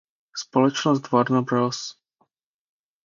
Společnost 0.35 1.11
Warner 1.11 1.43
Bros. 1.43 1.99